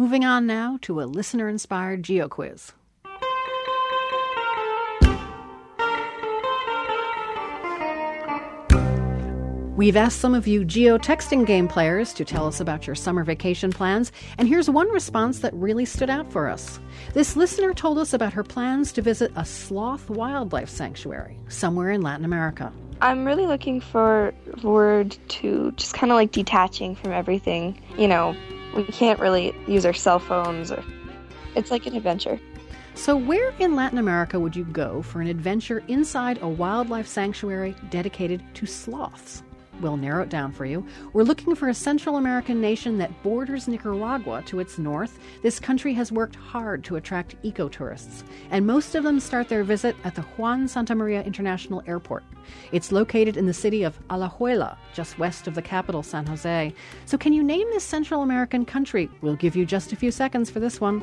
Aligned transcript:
Moving 0.00 0.24
on 0.24 0.46
now 0.46 0.78
to 0.80 1.02
a 1.02 1.04
listener 1.04 1.46
inspired 1.46 2.02
geo 2.02 2.26
quiz. 2.26 2.72
We've 9.76 9.98
asked 9.98 10.20
some 10.20 10.34
of 10.34 10.46
you 10.46 10.64
geo-texting 10.64 11.44
game 11.44 11.68
players 11.68 12.14
to 12.14 12.24
tell 12.24 12.46
us 12.46 12.60
about 12.60 12.86
your 12.86 12.96
summer 12.96 13.24
vacation 13.24 13.70
plans, 13.70 14.10
and 14.38 14.48
here's 14.48 14.70
one 14.70 14.88
response 14.88 15.40
that 15.40 15.52
really 15.52 15.84
stood 15.84 16.08
out 16.08 16.32
for 16.32 16.48
us. 16.48 16.80
This 17.12 17.36
listener 17.36 17.74
told 17.74 17.98
us 17.98 18.14
about 18.14 18.32
her 18.32 18.42
plans 18.42 18.92
to 18.92 19.02
visit 19.02 19.30
a 19.36 19.44
sloth 19.44 20.08
wildlife 20.08 20.70
sanctuary 20.70 21.36
somewhere 21.48 21.90
in 21.90 22.00
Latin 22.00 22.24
America. 22.24 22.72
I'm 23.02 23.26
really 23.26 23.44
looking 23.44 23.82
forward 23.82 24.34
to 25.28 25.72
just 25.72 25.92
kind 25.92 26.10
of 26.10 26.14
like 26.14 26.32
detaching 26.32 26.94
from 26.94 27.12
everything. 27.12 27.78
You 27.98 28.08
know, 28.08 28.34
we 28.74 28.84
can't 28.84 29.18
really 29.20 29.54
use 29.66 29.84
our 29.84 29.92
cell 29.92 30.18
phones 30.18 30.70
or 30.72 30.82
it's 31.54 31.70
like 31.70 31.86
an 31.86 31.96
adventure. 31.96 32.40
So, 32.94 33.16
where 33.16 33.54
in 33.58 33.76
Latin 33.76 33.98
America 33.98 34.38
would 34.38 34.54
you 34.54 34.64
go 34.64 35.02
for 35.02 35.20
an 35.20 35.28
adventure 35.28 35.82
inside 35.88 36.42
a 36.42 36.48
wildlife 36.48 37.06
sanctuary 37.06 37.74
dedicated 37.88 38.42
to 38.54 38.66
sloths? 38.66 39.42
We'll 39.80 39.96
narrow 39.96 40.22
it 40.22 40.28
down 40.28 40.52
for 40.52 40.66
you. 40.66 40.86
We're 41.12 41.22
looking 41.22 41.54
for 41.54 41.68
a 41.68 41.74
Central 41.74 42.16
American 42.16 42.60
nation 42.60 42.98
that 42.98 43.22
borders 43.22 43.66
Nicaragua 43.66 44.42
to 44.46 44.60
its 44.60 44.78
north. 44.78 45.18
This 45.42 45.58
country 45.58 45.94
has 45.94 46.12
worked 46.12 46.36
hard 46.36 46.84
to 46.84 46.96
attract 46.96 47.36
ecotourists, 47.42 48.24
and 48.50 48.66
most 48.66 48.94
of 48.94 49.04
them 49.04 49.18
start 49.18 49.48
their 49.48 49.64
visit 49.64 49.96
at 50.04 50.14
the 50.14 50.22
Juan 50.22 50.66
Santamaría 50.66 51.24
International 51.24 51.82
Airport. 51.86 52.24
It's 52.72 52.92
located 52.92 53.36
in 53.36 53.46
the 53.46 53.54
city 53.54 53.82
of 53.82 53.98
Alajuela, 54.08 54.76
just 54.92 55.18
west 55.18 55.46
of 55.46 55.54
the 55.54 55.62
capital, 55.62 56.02
San 56.02 56.26
Jose. 56.26 56.74
So, 57.06 57.16
can 57.16 57.32
you 57.32 57.42
name 57.42 57.68
this 57.70 57.84
Central 57.84 58.22
American 58.22 58.64
country? 58.64 59.08
We'll 59.20 59.36
give 59.36 59.56
you 59.56 59.64
just 59.64 59.92
a 59.92 59.96
few 59.96 60.10
seconds 60.10 60.50
for 60.50 60.60
this 60.60 60.80
one. 60.80 61.00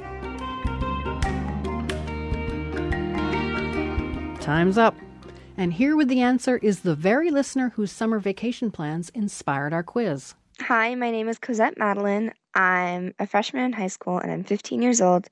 Time's 4.40 4.78
up. 4.78 4.96
And 5.60 5.74
here 5.74 5.98
with 5.98 6.08
the 6.08 6.22
answer 6.22 6.58
is 6.58 6.82
the 6.82 6.94
very 6.94 7.32
listener 7.32 7.70
whose 7.70 7.92
summer 7.92 8.20
vacation 8.20 8.70
plans 8.70 9.10
inspired 9.10 9.74
our 9.74 9.82
quiz. 9.82 10.36
Hi, 10.60 10.94
my 10.94 11.10
name 11.10 11.28
is 11.28 11.40
Cosette 11.40 11.80
Madeleine. 11.80 12.32
I'm 12.54 13.16
a 13.18 13.26
freshman 13.26 13.64
in 13.64 13.74
high 13.74 13.88
school 13.88 14.20
and 14.20 14.32
I'm 14.32 14.44
15 14.44 14.84
years 14.84 15.02
old. 15.02 15.28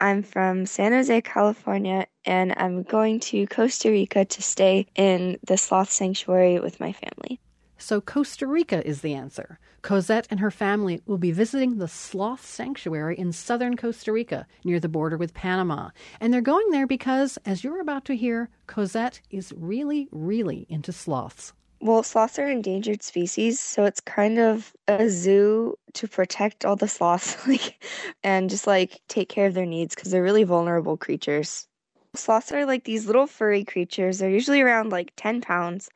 I'm 0.00 0.24
from 0.24 0.66
San 0.66 0.90
Jose, 0.90 1.20
California, 1.20 2.06
and 2.24 2.52
I'm 2.56 2.82
going 2.82 3.20
to 3.20 3.46
Costa 3.46 3.90
Rica 3.90 4.24
to 4.24 4.42
stay 4.42 4.86
in 4.96 5.38
the 5.46 5.56
sloth 5.56 5.90
sanctuary 5.90 6.58
with 6.58 6.80
my 6.80 6.92
family. 6.92 7.38
So, 7.84 8.00
Costa 8.00 8.46
Rica 8.46 8.82
is 8.86 9.02
the 9.02 9.12
answer. 9.12 9.58
Cosette 9.82 10.26
and 10.30 10.40
her 10.40 10.50
family 10.50 11.02
will 11.04 11.18
be 11.18 11.32
visiting 11.32 11.76
the 11.76 11.86
Sloth 11.86 12.42
Sanctuary 12.42 13.14
in 13.18 13.30
southern 13.30 13.76
Costa 13.76 14.10
Rica, 14.10 14.46
near 14.64 14.80
the 14.80 14.88
border 14.88 15.18
with 15.18 15.34
Panama. 15.34 15.90
And 16.18 16.32
they're 16.32 16.40
going 16.40 16.70
there 16.70 16.86
because, 16.86 17.36
as 17.44 17.62
you're 17.62 17.82
about 17.82 18.06
to 18.06 18.16
hear, 18.16 18.48
Cosette 18.66 19.20
is 19.30 19.52
really, 19.54 20.08
really 20.12 20.64
into 20.70 20.92
sloths. 20.92 21.52
Well, 21.82 22.02
sloths 22.02 22.38
are 22.38 22.48
endangered 22.48 23.02
species, 23.02 23.60
so 23.60 23.84
it's 23.84 24.00
kind 24.00 24.38
of 24.38 24.72
a 24.88 25.10
zoo 25.10 25.74
to 25.92 26.08
protect 26.08 26.64
all 26.64 26.76
the 26.76 26.88
sloths 26.88 27.46
like 27.46 27.84
and 28.22 28.48
just 28.48 28.66
like 28.66 29.02
take 29.08 29.28
care 29.28 29.46
of 29.46 29.52
their 29.52 29.66
needs 29.66 29.94
because 29.94 30.10
they're 30.10 30.22
really 30.22 30.44
vulnerable 30.44 30.96
creatures. 30.96 31.68
Sloths 32.14 32.50
are 32.50 32.64
like 32.64 32.84
these 32.84 33.04
little 33.04 33.26
furry 33.26 33.62
creatures. 33.62 34.20
They're 34.20 34.30
usually 34.30 34.62
around 34.62 34.90
like 34.90 35.12
10 35.16 35.42
pounds 35.42 35.90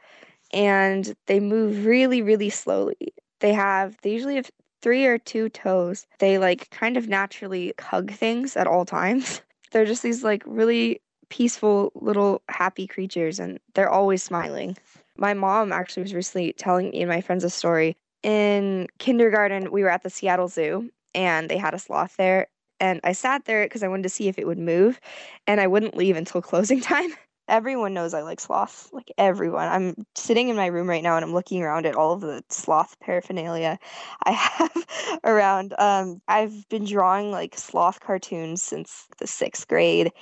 and 0.53 1.15
they 1.27 1.41
move 1.41 1.85
really, 1.85 2.23
really 2.23 2.51
slowly. 2.51 3.15
They 3.41 3.53
have, 3.53 3.97
they 4.03 4.11
usually 4.11 4.37
have 4.37 4.51
three 4.83 5.07
or 5.07 5.19
two 5.19 5.49
toes. 5.49 6.07
They 6.19 6.39
like 6.39 6.71
kind 6.71 6.97
of 6.97 7.09
naturally 7.09 7.75
hug 7.81 8.13
things 8.13 8.57
at 8.57 8.67
all 8.67 8.85
times. 8.85 9.43
They're 9.73 9.85
just 9.85 10.03
these 10.03 10.25
like 10.25 10.43
really 10.47 11.01
peaceful 11.29 11.93
little 11.95 12.43
happy 12.49 12.87
creatures 12.87 13.39
and 13.39 13.59
they're 13.75 13.91
always 13.91 14.23
smiling. 14.23 14.77
My 15.19 15.35
mom 15.35 15.73
actually 15.73 16.05
was 16.05 16.15
recently 16.15 16.55
telling 16.55 16.91
me 16.91 17.03
and 17.03 17.11
my 17.11 17.21
friends 17.21 17.45
a 17.45 17.51
story. 17.51 17.97
In 18.23 18.87
kindergarten, 18.99 19.71
we 19.71 19.83
were 19.83 19.91
at 19.91 20.03
the 20.03 20.11
Seattle 20.11 20.49
Zoo 20.49 20.91
and 21.15 21.51
they 21.51 21.59
had 21.59 21.75
a 21.75 21.79
sloth 21.79 22.17
there. 22.17 22.47
And 22.81 23.01
I 23.05 23.13
sat 23.13 23.45
there 23.45 23.65
because 23.65 23.83
I 23.83 23.89
wanted 23.89 24.05
to 24.05 24.09
see 24.09 24.29
if 24.29 24.39
it 24.39 24.47
would 24.47 24.59
move 24.59 25.01
and 25.47 25.61
I 25.61 25.67
wouldn't 25.67 25.97
leave 25.97 26.17
until 26.17 26.41
closing 26.51 26.81
time. 26.81 27.13
Everyone 27.49 27.95
knows 27.95 28.15
I 28.15 28.23
like 28.23 28.41
sloths. 28.41 28.91
Like 28.93 29.11
everyone. 29.19 29.69
I'm 29.69 30.07
sitting 30.15 30.49
in 30.49 30.57
my 30.57 30.67
room 30.67 30.89
right 30.89 31.03
now 31.03 31.17
and 31.17 31.25
I'm 31.25 31.33
looking 31.33 31.63
around 31.63 31.87
at 31.87 31.97
all 31.97 32.13
of 32.13 32.21
the 32.21 32.43
sloth 32.51 32.99
paraphernalia 33.01 33.79
I 34.25 34.31
have 34.33 35.21
around. 35.25 35.75
Um, 35.79 36.21
I've 36.29 36.69
been 36.69 36.85
drawing 36.85 37.31
like 37.31 37.57
sloth 37.57 38.01
cartoons 38.01 38.63
since 38.63 39.07
the 39.19 39.27
sixth 39.27 39.67
grade. 39.69 40.13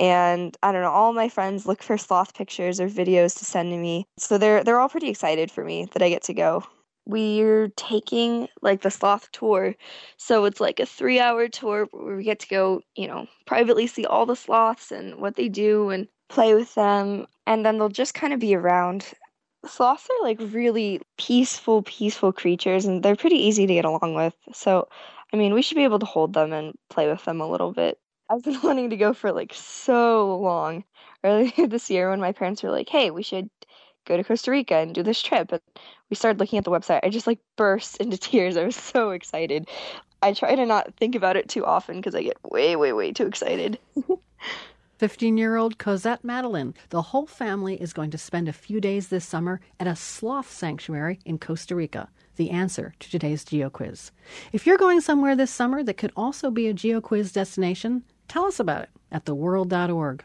And 0.00 0.56
I 0.62 0.72
don't 0.72 0.82
know, 0.82 0.90
all 0.90 1.12
my 1.12 1.28
friends 1.28 1.66
look 1.66 1.82
for 1.82 1.96
sloth 1.96 2.34
pictures 2.34 2.80
or 2.80 2.88
videos 2.88 3.38
to 3.38 3.44
send 3.44 3.70
to 3.70 3.78
me. 3.78 4.06
So 4.18 4.38
they're 4.38 4.64
they're 4.64 4.80
all 4.80 4.88
pretty 4.88 5.08
excited 5.08 5.50
for 5.50 5.64
me 5.64 5.88
that 5.92 6.02
I 6.02 6.08
get 6.08 6.22
to 6.24 6.34
go 6.34 6.64
we're 7.06 7.68
taking 7.76 8.48
like 8.62 8.80
the 8.80 8.90
sloth 8.90 9.30
tour. 9.32 9.74
So 10.16 10.44
it's 10.44 10.60
like 10.60 10.80
a 10.80 10.86
three 10.86 11.20
hour 11.20 11.48
tour 11.48 11.86
where 11.92 12.16
we 12.16 12.24
get 12.24 12.40
to 12.40 12.48
go, 12.48 12.80
you 12.96 13.06
know, 13.06 13.26
privately 13.46 13.86
see 13.86 14.06
all 14.06 14.26
the 14.26 14.36
sloths 14.36 14.90
and 14.90 15.20
what 15.20 15.36
they 15.36 15.48
do 15.48 15.90
and 15.90 16.08
play 16.34 16.54
with 16.54 16.74
them, 16.74 17.26
and 17.46 17.64
then 17.64 17.78
they'll 17.78 17.88
just 17.88 18.14
kind 18.14 18.32
of 18.32 18.40
be 18.40 18.54
around. 18.54 19.06
Sloths 19.66 20.08
are 20.10 20.22
like 20.24 20.38
really 20.40 21.00
peaceful, 21.16 21.82
peaceful 21.82 22.32
creatures, 22.32 22.84
and 22.84 23.02
they're 23.02 23.16
pretty 23.16 23.36
easy 23.36 23.66
to 23.66 23.74
get 23.74 23.84
along 23.84 24.14
with. 24.14 24.34
So, 24.52 24.88
I 25.32 25.36
mean, 25.36 25.54
we 25.54 25.62
should 25.62 25.76
be 25.76 25.84
able 25.84 26.00
to 26.00 26.06
hold 26.06 26.34
them 26.34 26.52
and 26.52 26.74
play 26.90 27.08
with 27.08 27.24
them 27.24 27.40
a 27.40 27.48
little 27.48 27.72
bit. 27.72 27.98
I've 28.28 28.42
been 28.42 28.60
wanting 28.62 28.90
to 28.90 28.96
go 28.96 29.14
for 29.14 29.32
like 29.32 29.54
so 29.54 30.36
long. 30.38 30.84
Earlier 31.22 31.66
this 31.68 31.88
year, 31.88 32.10
when 32.10 32.20
my 32.20 32.32
parents 32.32 32.62
were 32.62 32.70
like, 32.70 32.88
hey, 32.88 33.10
we 33.10 33.22
should 33.22 33.48
go 34.04 34.16
to 34.16 34.24
Costa 34.24 34.50
Rica 34.50 34.74
and 34.74 34.94
do 34.94 35.02
this 35.02 35.22
trip. 35.22 35.52
And 35.52 35.62
we 36.10 36.16
started 36.16 36.40
looking 36.40 36.58
at 36.58 36.64
the 36.64 36.70
website. 36.70 37.00
I 37.02 37.08
just 37.08 37.26
like 37.26 37.38
burst 37.56 37.98
into 37.98 38.18
tears. 38.18 38.56
I 38.56 38.64
was 38.64 38.76
so 38.76 39.10
excited. 39.10 39.68
I 40.20 40.32
try 40.32 40.54
to 40.54 40.66
not 40.66 40.94
think 40.96 41.14
about 41.14 41.36
it 41.36 41.48
too 41.48 41.64
often 41.64 41.96
because 41.96 42.14
I 42.14 42.22
get 42.22 42.38
way, 42.42 42.76
way, 42.76 42.92
way 42.92 43.12
too 43.12 43.26
excited. 43.26 43.78
15 45.04 45.36
year 45.36 45.56
old 45.56 45.76
Cosette 45.76 46.24
Madeleine. 46.24 46.72
The 46.88 47.02
whole 47.02 47.26
family 47.26 47.74
is 47.74 47.92
going 47.92 48.10
to 48.12 48.16
spend 48.16 48.48
a 48.48 48.54
few 48.54 48.80
days 48.80 49.08
this 49.08 49.26
summer 49.26 49.60
at 49.78 49.86
a 49.86 49.94
sloth 49.94 50.50
sanctuary 50.50 51.18
in 51.26 51.36
Costa 51.36 51.74
Rica. 51.76 52.08
The 52.36 52.48
answer 52.48 52.94
to 53.00 53.10
today's 53.10 53.44
Geo 53.44 53.68
Quiz. 53.68 54.12
If 54.50 54.66
you're 54.66 54.78
going 54.78 55.02
somewhere 55.02 55.36
this 55.36 55.50
summer 55.50 55.82
that 55.82 55.98
could 55.98 56.12
also 56.16 56.50
be 56.50 56.68
a 56.68 56.72
Geo 56.72 57.02
Quiz 57.02 57.32
destination, 57.32 58.02
tell 58.28 58.46
us 58.46 58.58
about 58.58 58.84
it 58.84 58.88
at 59.12 59.26
theworld.org. 59.26 60.24